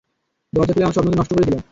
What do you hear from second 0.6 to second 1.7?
খুলে আমার স্বপ্ন নষ্ট করে দিল।